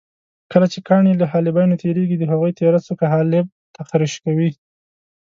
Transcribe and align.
کله 0.51 0.65
چې 0.73 0.79
کاڼي 0.87 1.13
له 1.21 1.25
حالبینو 1.31 1.79
تېرېږي 1.83 2.15
د 2.19 2.23
هغوی 2.31 2.51
تېره 2.59 2.79
څوکه 2.85 3.05
حالب 3.13 3.45
تخریش 3.77 4.13
کوي. 4.23 4.49